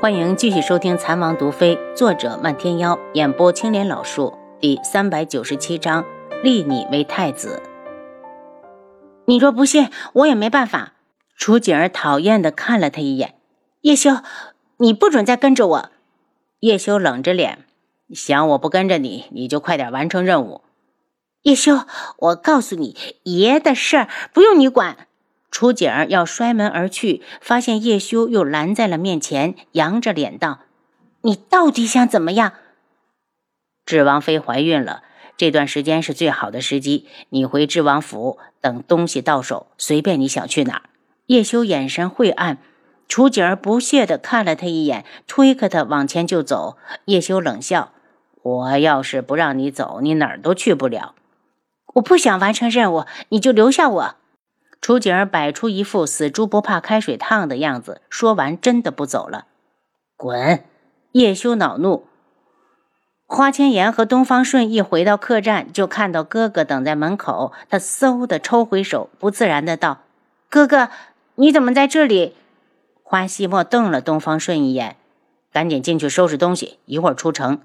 [0.00, 6.06] 欢迎继续收听《残王毒妃》，作者漫天妖，演播青莲老树，第三百九十七章：
[6.42, 7.62] 立你为太子。
[9.26, 10.94] 你若不信，我也没办法。
[11.36, 13.34] 楚景儿讨厌的看了他一眼
[13.82, 14.22] ：“叶修，
[14.78, 15.90] 你不准再跟着我。”
[16.60, 17.66] 叶修冷着脸
[18.14, 20.62] ：“想我不跟着你，你就快点完成任务。”
[21.44, 21.80] 叶修，
[22.16, 25.08] 我告诉你，爷的事儿不用你管。
[25.50, 30.60] 楚景儿要摔门而去，发现叶修又拦在了面前，扬着脸道
[31.22, 32.52] ：“你到底想怎么样？”
[33.84, 35.02] 智王妃怀孕了，
[35.36, 37.08] 这段时间是最好的时机。
[37.30, 40.82] 你回智王府，等东西到手，随便你想去哪儿。
[41.26, 42.58] 叶修眼神晦暗，
[43.08, 46.76] 楚景儿不屑地看了他一眼，推开他往前就走。
[47.06, 47.92] 叶修冷笑
[48.42, 51.16] ：“我要是不让你走，你哪儿都去不了。
[51.94, 54.14] 我不想完成任务，你就留下我。”
[54.80, 59.46] 楚景儿摆出一副死猪不怕开水烫的样子，说完真的不走了。
[60.16, 60.64] 滚！
[61.12, 62.06] 叶修恼怒。
[63.26, 67.52] 花千颜和东方顺一回到客栈，就看到哥哥等在门口。
[67.68, 70.00] 他嗖的抽回手，不自然的道
[70.50, 70.88] ：“哥哥，
[71.36, 72.34] 你怎么在这里？”
[73.04, 74.96] 花希墨瞪了东方顺一眼，
[75.52, 77.60] 赶紧进去收拾东西，一会儿出城。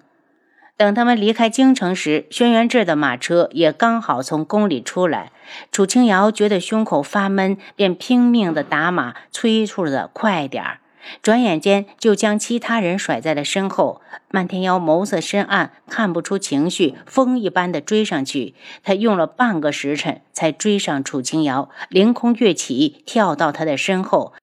[0.77, 5.31] 等他们离开京城时，轩辕志的马车也刚好从宫里出来。
[5.71, 10.79] 楚清瑶觉得胸口发闷，便拼命的打马，催促着快点儿。
[11.21, 14.01] 转眼间就将其他人甩在了身后。
[14.31, 18.55] 漫天妖眸色深暗，看不出情绪，风一般的追上去。
[18.83, 24.33] 他用了半个时辰才追上楚清瑶，凌空跃起，跳到他的身后，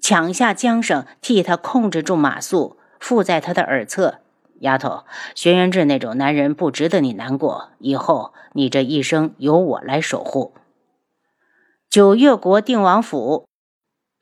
[0.00, 4.20] 抢下缰绳，替他控制住马速，附在他的耳侧。
[4.60, 7.70] 丫头，轩辕志那种男人不值得你难过。
[7.78, 10.54] 以后你这一生由我来守护。
[11.90, 13.46] 九月国定王府，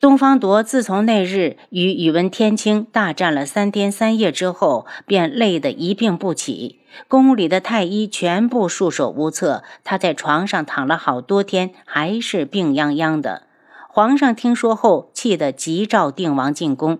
[0.00, 6.80] 东方铎自从那日与宇文天清大战了三天三夜之后，便累得一病不起。
[7.06, 13.42] 宫里的太医全部束手无策，他在床上躺了好多天，还是病殃殃的。
[13.88, 16.98] 皇上听说后，气得急召定王进宫。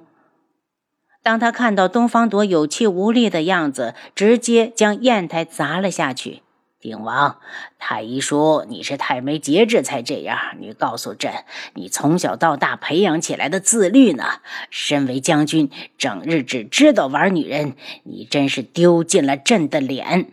[1.28, 6.40] 当他看到东方铎有气无力的样子，直接将砚台砸了下去。
[6.80, 7.36] 鼎王，
[7.78, 10.38] 太医说你是太没节制才这样。
[10.58, 11.30] 你告诉朕，
[11.74, 14.24] 你从小到大培养起来的自律呢？
[14.70, 17.74] 身为将军，整日只知道玩女人，
[18.04, 20.32] 你真是丢尽了朕的脸。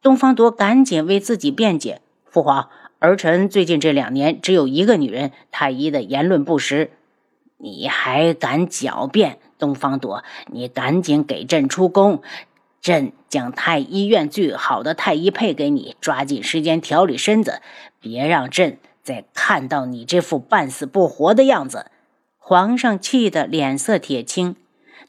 [0.00, 5.32] 东方铎赶紧为自己辩解：父皇，儿臣最近这两年只有一个女人。
[5.50, 6.92] 太医的言论不实，
[7.58, 9.38] 你还敢狡辩？
[9.64, 12.20] 东方朵，你赶紧给朕出宫，
[12.82, 17.62] 朕将太医院最好的太医配给你，抓紧时间调理身子，
[17.98, 21.86] 别让朕再看到你这副半死不活的样子。
[22.36, 24.56] 皇上气得脸色铁青。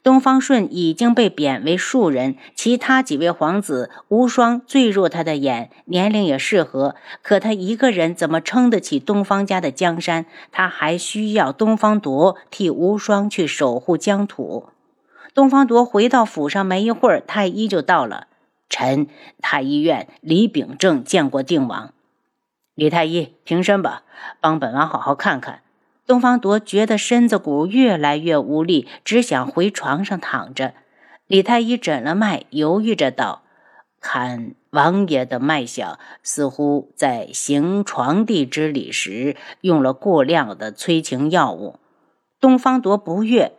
[0.02, 6.94] 东方顺已经被贬为庶人，其他几位皇子无双最入他的眼，年龄也适合。
[7.22, 10.26] 可他一个人怎么撑得起东方家的江山？
[10.52, 14.68] 他还需要东方铎替无双去守护疆土。
[15.34, 18.28] 东方铎回到府上没一会儿，太医就到了。
[18.68, 19.08] 臣
[19.40, 21.92] 太医院李秉正见过定王。
[22.74, 24.02] 李太医，平身吧，
[24.40, 25.62] 帮本王好好看看。
[26.06, 30.74] 东方铎觉得身子骨越来越无力，只想回床上躺着。
[31.26, 33.42] 李太医诊了脉，犹豫着道
[34.00, 41.80] ：“看王爷的脉象，似乎在行床地之礼时用了过量的催情药物。”
[42.40, 43.52] 东方铎不悦：“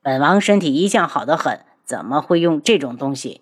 [0.00, 3.40] 本王身体一向好得很，怎么会用这种东西？”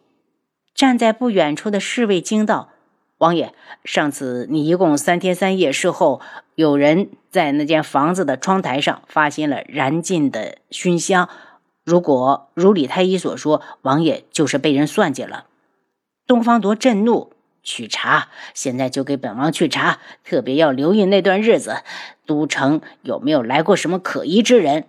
[0.75, 2.70] 站在不远处的侍卫惊道。
[3.18, 3.52] 王爷，
[3.84, 6.20] 上次你一共三天三夜，事后
[6.54, 11.28] 有人在那间房子的窗台上发现了燃尽的熏香。
[11.84, 15.46] 如果如李太医所说，王爷就是被人算计了。
[16.28, 17.32] 东方铎震怒，
[17.64, 21.78] 去查，现在就给本王去查，特别要留意那段日子，
[22.24, 24.84] 都城有没有来过什么可疑之人。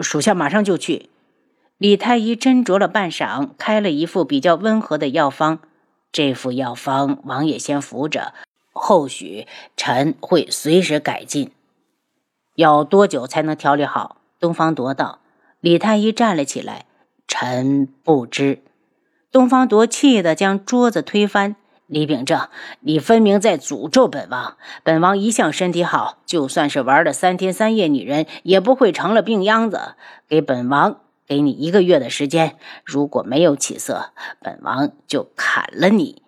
[0.00, 1.08] 属下马上就去。
[1.78, 5.60] 李太医斟酌了半晌，开了一副比较温和的药方。
[6.12, 8.34] 这副药方，王爷先服着，
[8.72, 9.46] 后续
[9.76, 11.52] 臣会随时改进。
[12.56, 14.16] 要多久才能调理好？
[14.38, 15.20] 东方铎道。
[15.60, 16.86] 李太医站了起来，
[17.28, 18.62] 臣不知。
[19.30, 21.56] 东方铎气得将桌子推翻。
[21.86, 22.48] 李秉正，
[22.80, 24.56] 你分明在诅咒本王！
[24.84, 29.94] 本王一向身体好，就算是玩了三天三夜女人，也不会成了病秧子。
[30.28, 31.00] 给本王。
[31.30, 34.10] 给你一个月的时间，如果没有起色，
[34.40, 36.24] 本王就砍了你。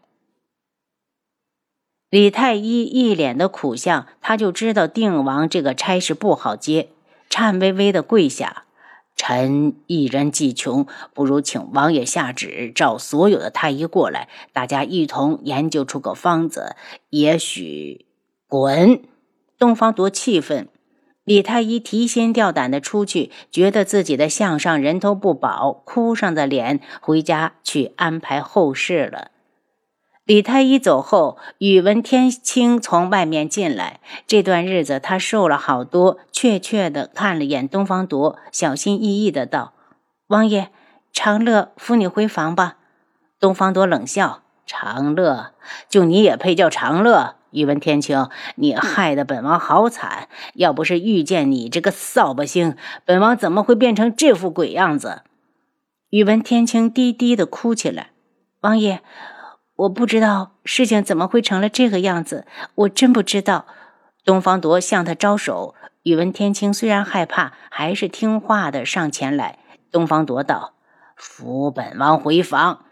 [2.09, 6.91] 李太医一脸的苦相，他就知道定王这个差事不好接，
[7.29, 8.63] 颤巍巍的跪下
[9.17, 16.77] ：“臣一人既穷，不如请王爷下旨，召所有的太医过来，大家一同研究出个方子。
[17.11, 18.07] 也许，
[18.47, 19.03] 滚！
[19.59, 20.69] 东方多气愤。
[21.25, 29.31] 李太医提心吊胆的出去，觉得自己的项上人头不保，哭丧着脸回家去安排后事了。
[30.25, 34.01] 李太医走后，宇文天清从外面进来。
[34.27, 39.75] 这段日子他瘦了好多，怯怯的看了眼东方铎，小心翼翼的道
[40.29, 40.71] ：“王爷，
[41.13, 42.77] 长乐扶你回房吧。”
[43.39, 45.53] 东方铎冷笑：“长乐，
[45.89, 50.29] 就你也配叫长乐？”宇文天清，你害得本王好惨！
[50.55, 55.23] 要不是遇见你这个扫把星，本王怎么会变成这副鬼样子？
[56.11, 58.11] 宇文天清低低的哭起来。
[58.61, 59.01] 王爷，
[59.77, 63.67] 我不知道事情怎么会成了这个样子，我真不知道。
[64.25, 65.75] 东方铎向他招手，
[66.05, 69.59] 宇文天清虽然害怕，还是听话的上前来。
[69.91, 70.75] 东方铎道
[71.17, 72.85] ：“扶本王回房。”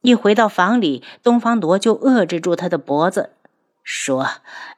[0.00, 3.30] 一回到房里，东方铎就扼制住他的脖子。
[3.90, 4.28] 说：“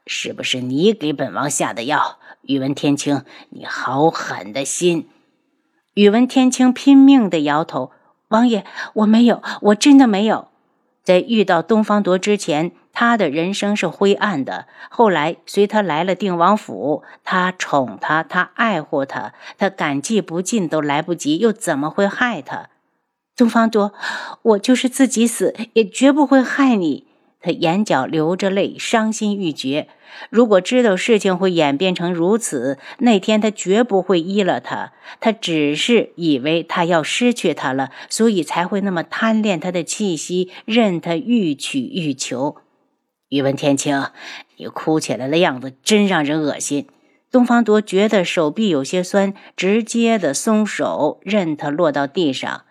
[0.06, 5.08] 是不是你给本王下的药？”宇文天清，你好狠的心！
[5.94, 7.90] 宇文天清拼命的摇头
[8.30, 8.64] ：“王爷，
[8.94, 10.46] 我没有，我真的没有。”
[11.02, 14.68] 在遇到东方铎之前，他的人生是灰暗的。
[14.90, 22.68] 后来随他来了定王府，他宠他，他爱护他，他感激不尽都来不及，又怎么会害他？
[23.36, 23.92] 东方铎，
[24.42, 27.08] 我就是自己死，也绝不会害你。
[27.40, 29.88] 他眼角流着泪，伤心欲绝。
[30.28, 34.92] 如果知道事情会演变成如此，那天他绝不会依了他。
[35.20, 42.56] 他只是以为他要失去他了，所以才会那么贪恋他的气息，任他欲取欲求。
[43.28, 44.08] 宇文天清，
[44.56, 46.88] 你哭起来的样子真让人恶心。
[47.30, 52.62] 东方多觉得手臂有些酸，直接的松手，任他落到地上。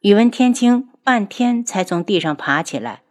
[0.00, 3.03] 宇文天清半天才从地上爬起来。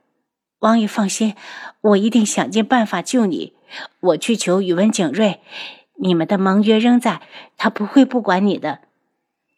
[0.63, 1.35] 王爷放心，
[1.81, 3.51] 我一定想尽办法救你。
[3.99, 5.39] 我去求宇文景睿，
[5.95, 7.21] 你们的盟约仍在，
[7.57, 8.79] 他不会不管你的。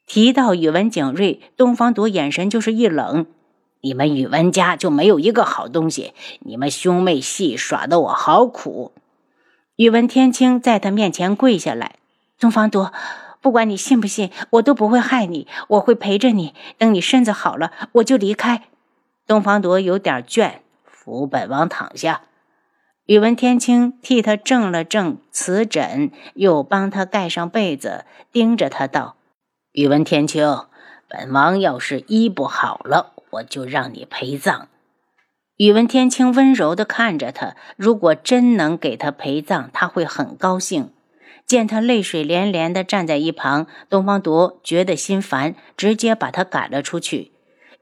[0.08, 3.28] 提到宇文景睿，东方朵眼神就是一冷。
[3.82, 8.92] 你们宇文家就没有一个好东西，你们兄妹戏耍得我好苦。
[9.76, 11.98] 宇文天清在他面前跪下来，
[12.40, 12.92] 东方朵，
[13.42, 16.56] 不管你信不信，我都不会害你，我会陪着你。
[16.80, 18.64] 等你身子好了，我就离开。
[19.28, 20.54] 东方朵有点倦。
[21.06, 22.24] 扶本王躺下，
[23.06, 29.18] 宇文天清替他正了正瓷枕，又帮他盖上被子，盯着他道
[29.74, 30.66] ：“宇文天清，
[31.08, 34.68] 本王要是医不好了，我就让你陪葬。”
[35.58, 40.92] 宇文天清温柔地看着他，如果真能给他陪葬，他会很高兴。
[41.46, 47.35] 见他泪水连连地站在一旁，东方铎觉得心烦，直接把他赶了出去。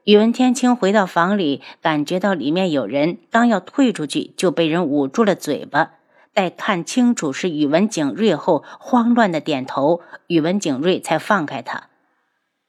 [0.04, 5.92] 宇文天清回到房里，感觉到里面有人，刚要退出去，就被人捂住了嘴巴。
[6.34, 11.84] 待看清楚是宇文景睿后，慌乱的点头，宇文景睿才放开他。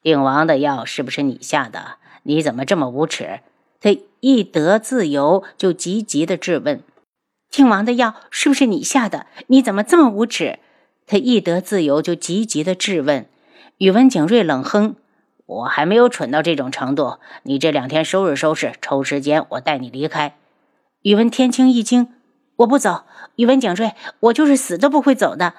[0.01, 1.97] 定王的药是不是你下的？
[2.23, 3.41] 你怎么这么无耻？
[3.81, 6.81] 他一得自由，就急急的质问
[7.51, 9.27] ：“定王的药是不是你下的？
[9.47, 10.59] 你怎么这么无耻？”
[11.05, 13.25] 他一得自由，就急急的质问。
[13.79, 14.95] 宇文景睿冷哼。
[15.45, 20.36] 我还没有蠢到这种程度，你这两天收拾收拾，抽时间我带你离开。
[21.01, 22.08] 宇文天清一惊，
[22.58, 23.03] 我不走。
[23.36, 23.91] 宇文景睿，
[24.22, 25.53] 我就是死都不会走的。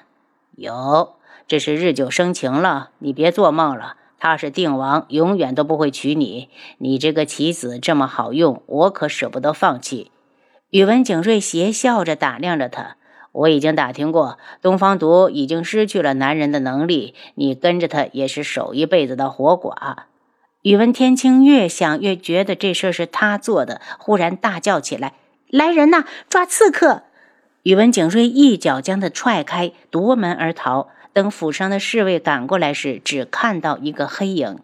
[0.55, 1.15] 有，
[1.47, 3.95] 这是日久生情了，你别做梦了。
[4.19, 6.49] 他是定王，永远都不会娶你。
[6.79, 10.11] 你这个棋子这么好用，我可舍不得放弃。
[10.71, 12.97] 宇文景睿邪笑着打量着他。
[13.31, 19.95] 我已经打听过，东方独已经失去了男人的能力，你跟着他也是守一辈子的活寡。
[20.63, 25.13] 宇文天清越想越觉得这事儿是他做的，忽然大叫起来
[25.49, 27.03] ：“来人呐，抓刺客！”
[27.63, 30.89] 宇文景睿一脚将他踹开，夺门而逃。
[31.13, 34.59] 等府上的侍卫赶过来时，只看到一个黑影。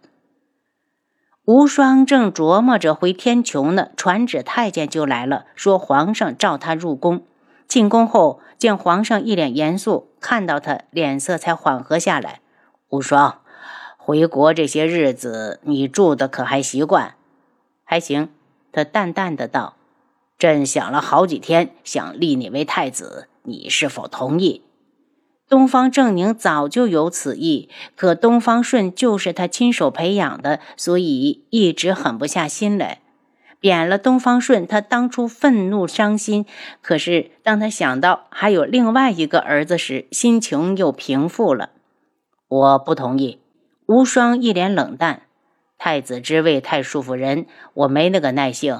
[1.44, 7.22] 无双正琢磨着回天穹呢，传旨太监就来了，说皇上召他入宫。
[7.66, 12.40] 进宫后，见皇上一脸严肃，看到他脸色才缓和下来。
[12.90, 13.40] 无双，
[13.96, 17.14] 回国这些日子，你住的可还习惯？
[17.84, 18.28] 还行。
[18.72, 19.76] 他淡淡的道
[20.36, 24.62] ：“朕想了好几天，想立你为太子，你是否同意？”
[25.48, 33.02] 东方正宁早就有此意，可东方顺就是他亲手培养的，所以一直狠不下心来。
[33.64, 36.44] 贬了东方顺，他当初愤怒伤心，
[36.82, 41.70] 可是当他想到还有另外一个儿子时，心情又平复了。
[42.46, 43.40] 我不同意。
[43.86, 45.22] 无双一脸冷淡
[45.78, 48.78] ：“太子之位太束缚人，我没那个耐性。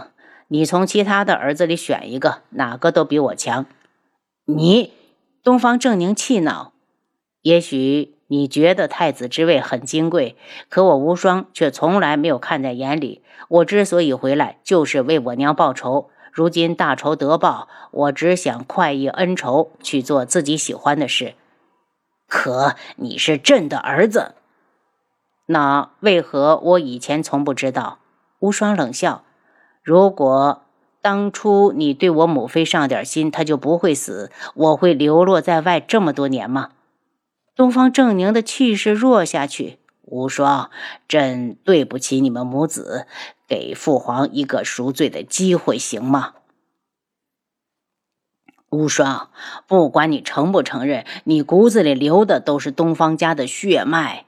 [0.49, 3.65] 你从其他的儿子里选一个，哪个都比我强。”
[4.45, 4.93] 你，
[5.43, 6.75] 东方正宁气恼
[7.41, 10.37] ：“也许你觉得太子之位很金贵，
[10.69, 13.23] 可我无双却从来没有看在眼里。
[13.49, 16.11] 我之所以回来，就是为我娘报仇。
[16.33, 21.35] 如今大仇得报，我只想快意恩仇，去做自己喜欢的事。
[22.27, 24.35] 可你是朕的儿子，
[25.47, 27.99] 那为何我以前从不知道？”
[28.41, 29.25] 无双冷笑
[29.83, 30.63] ：“如果……”
[31.05, 34.33] 当初你对我母妃上点心，她就不会死。
[34.55, 36.71] 我会流落在外这么多年吗？
[37.55, 39.79] 东方正宁的气势弱下去。
[40.03, 40.71] 无双，
[41.09, 43.07] 朕对不起你们母子，
[43.49, 46.35] 给父皇一个赎罪的机会，行吗？
[48.69, 49.31] 无双，
[49.67, 54.27] 不管你承不承认，你骨子里流的都是东方家的血脉。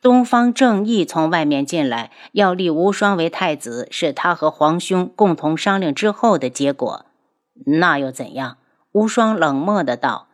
[0.00, 7.06] 东方正义从外面进来，要立无双为太子，是他和皇兄共同商量之后的结果。
[7.66, 8.56] 那又怎样？
[8.92, 10.28] 无双冷漠的道：“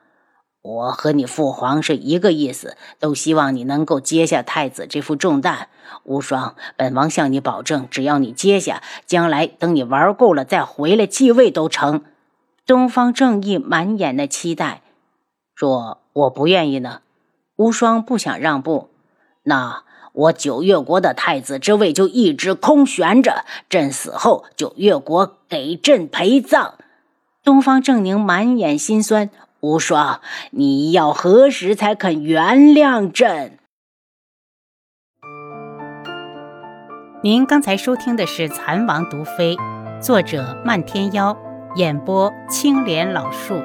[0.60, 5.68] 我和你父皇是一个意思，都希望你能够接下太子这副重担。
[6.04, 12.02] 无双，本王向你保证，只要你接下，将来等你玩够了再回来继位都成。”
[12.66, 14.82] 东方正义满眼的期待。
[15.54, 17.00] 若我不愿意呢？
[17.56, 18.90] 无双不想让步。
[19.44, 26.74] 那我九月国的太子之位就一直空悬着，朕死后九月国给朕陪葬。
[27.42, 30.20] 东方正宁满眼心酸，无双，
[30.52, 33.58] 你要何时才肯原谅朕？
[37.24, 39.56] 您刚才收听的是《蚕王毒妃》，
[40.00, 41.36] 作者漫天妖，
[41.74, 43.60] 演播青莲老树。